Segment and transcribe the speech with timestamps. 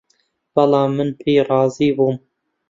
[0.53, 2.17] بەڵام من پێی رازی بووم